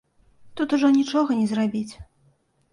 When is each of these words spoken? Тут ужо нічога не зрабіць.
Тут 0.61 0.73
ужо 0.77 0.87
нічога 0.97 1.39
не 1.43 1.47
зрабіць. 1.55 1.93